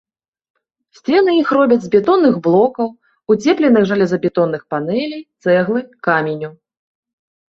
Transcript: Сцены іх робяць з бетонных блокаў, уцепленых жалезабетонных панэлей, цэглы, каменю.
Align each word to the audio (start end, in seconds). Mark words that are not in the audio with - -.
Сцены 0.99 1.31
іх 1.41 1.49
робяць 1.57 1.75
з 1.83 1.91
бетонных 1.95 2.33
блокаў, 2.47 2.87
уцепленых 3.33 3.83
жалезабетонных 3.91 4.61
панэлей, 4.75 5.21
цэглы, 5.45 5.79
каменю. 6.09 6.51